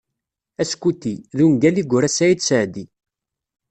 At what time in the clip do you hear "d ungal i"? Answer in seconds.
1.37-1.83